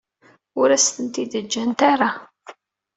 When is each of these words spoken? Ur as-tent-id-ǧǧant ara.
Ur 0.59 0.69
as-tent-id-ǧǧant 0.75 1.79
ara. 1.91 2.09